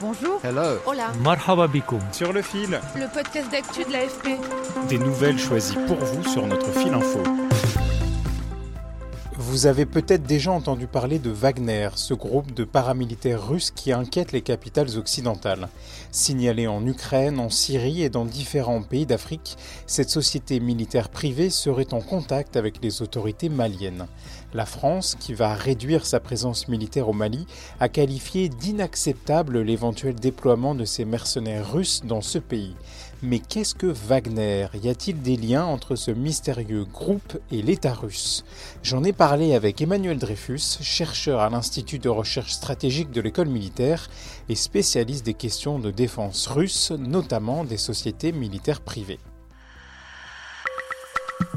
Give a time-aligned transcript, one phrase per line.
[0.00, 0.40] Bonjour.
[0.42, 0.78] Hello.
[0.86, 1.12] Hola.
[1.22, 2.00] Marhaba bikoum.
[2.12, 4.28] Sur le fil, Le podcast d'actu de l'AFP.
[4.88, 7.22] des nouvelles choisies pour vous sur notre fil info.
[9.36, 14.30] Vous avez peut-être déjà entendu parler de Wagner, ce groupe de paramilitaires russes qui inquiète
[14.32, 15.68] les capitales occidentales.
[16.12, 19.56] Signalé en Ukraine, en Syrie et dans différents pays d'Afrique,
[19.86, 24.06] cette société militaire privée serait en contact avec les autorités maliennes.
[24.52, 27.46] La France, qui va réduire sa présence militaire au Mali,
[27.78, 32.74] a qualifié d'inacceptable l'éventuel déploiement de ces mercenaires russes dans ce pays.
[33.22, 34.66] Mais qu'est-ce que Wagner?
[34.82, 38.44] Y a-t-il des liens entre ce mystérieux groupe et l'État russe?
[38.82, 44.08] J'en ai parlé avec Emmanuel Dreyfus, chercheur à l'Institut de recherche stratégique de l'école militaire
[44.48, 49.20] et spécialiste des questions de défense russe, notamment des sociétés militaires privées.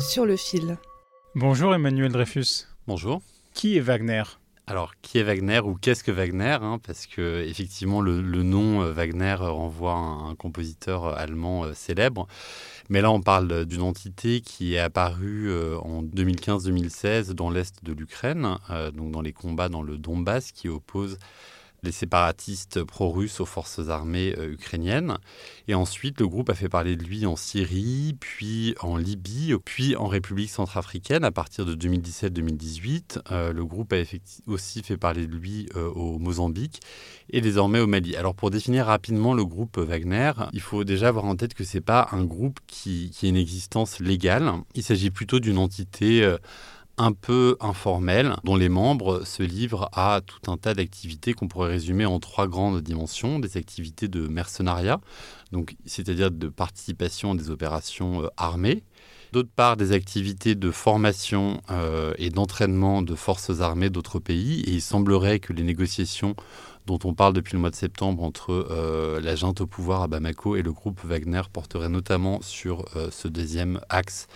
[0.00, 0.76] Sur le fil.
[1.34, 2.66] Bonjour Emmanuel Dreyfus.
[2.86, 3.22] Bonjour.
[3.54, 4.24] Qui est Wagner?
[4.66, 8.82] Alors, qui est Wagner ou qu'est-ce que Wagner hein, Parce que effectivement, le, le nom
[8.82, 12.26] euh, Wagner renvoie à un, un compositeur euh, allemand euh, célèbre.
[12.90, 17.92] Mais là, on parle d'une entité qui est apparue euh, en 2015-2016 dans l'est de
[17.94, 21.18] l'Ukraine, euh, donc dans les combats dans le Donbass qui opposent
[21.84, 25.18] les séparatistes pro-russes aux forces armées euh, ukrainiennes.
[25.68, 29.96] Et ensuite, le groupe a fait parler de lui en Syrie, puis en Libye, puis
[29.96, 33.20] en République centrafricaine à partir de 2017-2018.
[33.30, 34.02] Euh, le groupe a
[34.46, 36.80] aussi fait parler de lui euh, au Mozambique
[37.30, 38.16] et désormais au Mali.
[38.16, 41.80] Alors pour définir rapidement le groupe Wagner, il faut déjà avoir en tête que c'est
[41.80, 44.52] pas un groupe qui, qui a une existence légale.
[44.74, 46.34] Il s'agit plutôt d'une entité
[46.98, 51.70] un peu informelle, dont les membres se livrent à tout un tas d'activités qu'on pourrait
[51.70, 53.38] résumer en trois grandes dimensions.
[53.38, 55.00] Des activités de mercenariat,
[55.52, 58.84] donc c'est-à-dire de participation à des opérations euh, armées.
[59.32, 64.60] D'autre part, des activités de formation euh, et d'entraînement de forces armées d'autres pays.
[64.60, 66.36] Et il semblerait que les négociations
[66.86, 70.08] dont on parle depuis le mois de septembre entre euh, la junte au pouvoir à
[70.08, 74.26] Bamako et le groupe Wagner porteraient notamment sur euh, ce deuxième axe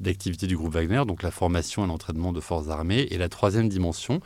[0.00, 3.06] d'activité du groupe Wagner, donc la formation et l'entraînement de forces armées.
[3.10, 4.20] Et la troisième dimension,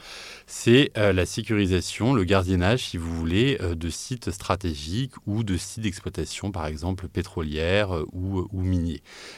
[0.46, 5.82] c'est euh, la sécurisation, le gardiennage, si vous voulez, de sites stratégiques ou de sites
[5.82, 8.62] d'exploitation, par exemple pétrolières euh, ou, ou.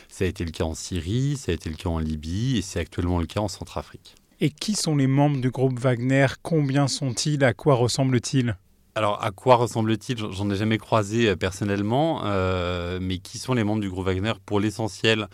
[0.09, 2.63] Ça a été le cas en Syrie, ça a été le cas en Libye et
[2.63, 4.15] c'est actuellement le cas en Centrafrique.
[4.45, 6.27] Et qui sont les membres du groupe Wagner?
[6.43, 7.43] Combien sont-ils?
[7.45, 8.59] À quoi ressemblent-ils
[8.95, 10.19] Alors, à quoi ressemble-t-il?
[10.19, 14.35] J'en- ai jamais croisé euh, personnellement, euh, mais qui sont les membres du groupe Wagner?
[14.45, 15.29] Pour l'essentiel,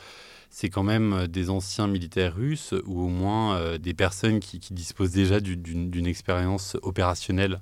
[0.49, 5.11] c'est quand même euh, des anciens militaires russes ou au moins des personnes qui, disposent
[5.11, 7.61] déjà du- d'une d'une expérience opérationnelle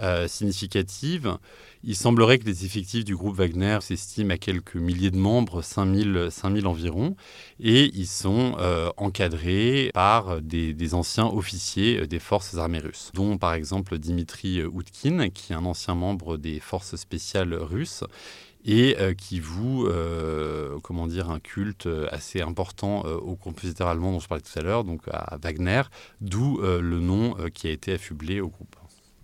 [0.00, 1.36] euh, significative.
[1.82, 6.28] Il semblerait que les effectifs du groupe Wagner s'estiment à quelques milliers de membres, 5000,
[6.30, 7.16] 5000 environ,
[7.58, 13.36] et ils sont euh, encadrés par des, anciens officiers euh, des forces armées russes, dont
[13.36, 18.04] par exemple Dimitri Outkin, qui est un ancien membre des forces spéciales russes
[18.64, 19.88] et qui voue
[20.82, 24.84] comment dire, un culte assez important au compositeur allemand dont je parlais tout à l'heure,
[24.84, 25.82] donc à Wagner,
[26.20, 28.76] d'où le nom qui a été affublé au groupe.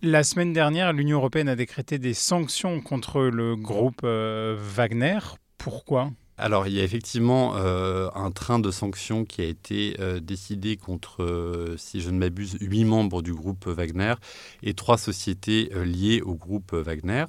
[0.07, 5.19] La semaine dernière, l'Union européenne a décrété des sanctions contre le groupe euh, Wagner.
[5.59, 6.13] Pourquoi?
[6.39, 10.77] Alors, il y a effectivement euh, un train de sanctions qui a été euh, décidé
[10.77, 14.15] contre, si je ne m'abuse, huit membres du groupe Wagner
[14.63, 17.25] et trois sociétés liées au groupe Wagner.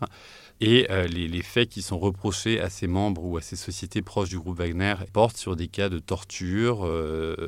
[0.61, 4.29] Et les, les faits qui sont reprochés à ces membres ou à ces sociétés proches
[4.29, 6.87] du groupe Wagner portent sur des cas de torture,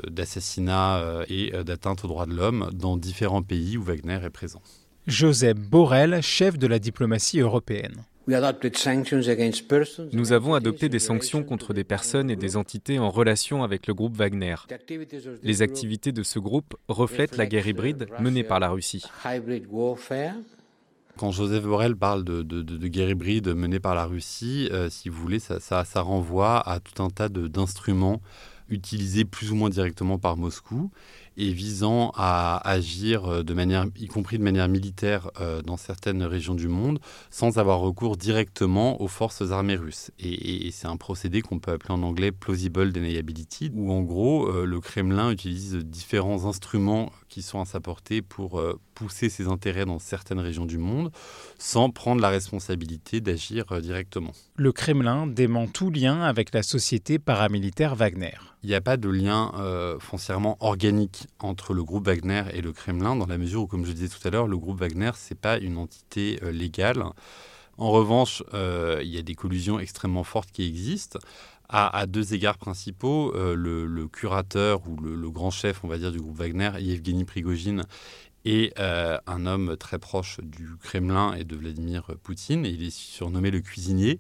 [0.10, 4.64] d'assassinat et d'atteinte aux droits de l'homme dans différents pays où Wagner est présent.
[5.10, 7.96] Joseph Borrell, chef de la diplomatie européenne.
[10.14, 13.96] Nous avons adopté des sanctions contre des personnes et des entités en relation avec le
[13.96, 14.56] groupe Wagner.
[15.42, 19.04] Les activités de ce groupe reflètent la guerre hybride menée par la Russie.
[21.18, 24.90] Quand Joseph Borrell parle de, de- de- de guerre hybride menée par la Russie, euh,
[24.92, 28.22] si vous voulez, ça, ça- ça renvoie à tout un tas de- d'instruments
[28.70, 30.92] utilisés plus ou moins directement par Moscou
[31.38, 35.32] et visant à agir manière, y compris de manière militaire,
[35.66, 37.00] dans certaines régions du monde,
[37.30, 40.12] sans avoir recours directement aux forces armées russes.
[40.20, 44.80] Et, c'est un procédé qu'on peut appeler en anglais plausible deniability, où en gros, le
[44.82, 48.62] Kremlin utilise différents instruments qui sont à sa portée pour
[48.94, 51.10] pousser ses intérêts dans certaines régions du monde,
[51.58, 54.34] sans prendre la responsabilité d'agir directement.
[54.58, 58.36] Le Kremlin dément tout lien avec la société paramilitaire Wagner.
[58.62, 62.74] Il n'y a pas de lien euh, foncièrement organique entre le groupe Wagner et le
[62.74, 65.34] Kremlin, dans la mesure où, comme je disais tout à l'heure, le groupe Wagner, ce
[65.34, 67.04] n'est pas une entité euh, légale.
[67.78, 71.20] En revanche, euh, il y a des collusions extrêmement fortes qui existent.
[71.72, 76.36] À, deux égards principaux, le, curateur ou le, grand chef, on va dire, du groupe
[76.36, 77.84] Wagner, Yevgeny Prigogine,
[78.46, 82.66] et euh, un homme très proche du Kremlin et de Vladimir Poutine.
[82.66, 84.18] Il est surnommé le cuisinier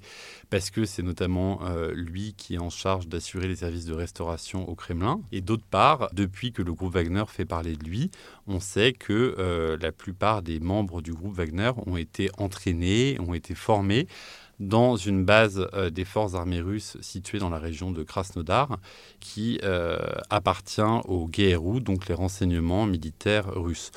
[0.50, 4.68] parce que c'est notamment euh, lui qui est en charge d'assurer les services de restauration
[4.68, 5.21] au Kremlin.
[5.31, 8.12] Et d'autre part, depuis que le groupe Wagner fait parler de lui,
[8.48, 13.33] on sait que euh, la plupart des membres du groupe Wagner ont été entraînés, ont
[13.33, 14.07] été formés
[14.60, 18.78] dans une base euh, des forces armées russes située dans la région de Krasnodar,
[19.20, 19.98] qui euh,
[20.30, 23.92] appartient au GRU, donc les renseignements militaires russes.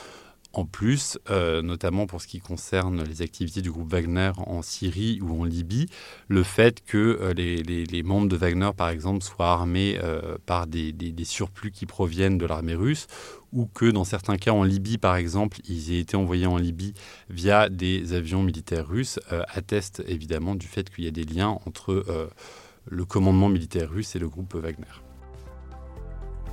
[0.53, 5.21] En plus, euh, notamment pour ce qui concerne les activités du groupe Wagner en Syrie
[5.23, 5.87] ou en Libye,
[6.29, 9.99] le fait que les, membres de Wagner, par exemple, soient armés
[10.47, 10.95] par des,
[11.25, 13.07] surplus qui proviennent de l'armée russe
[13.53, 16.95] ou que dans certains cas en Libye, par exemple, ils aient été envoyés en Libye
[17.29, 21.59] via des avions militaires russes, euh, attestent évidemment du fait qu'il y a des liens
[21.67, 22.29] entre euh,
[22.87, 25.02] le commandement militaire russe et le groupe Wagner.